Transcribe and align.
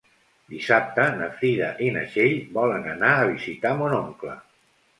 Dissabte 0.53 1.03
na 1.19 1.27
Frida 1.41 1.67
i 1.87 1.91
na 1.99 2.03
Txell 2.15 2.35
volen 2.57 2.89
anar 2.97 3.13
a 3.21 3.31
visitar 3.35 3.77
mon 3.83 3.97
oncle. 4.03 4.39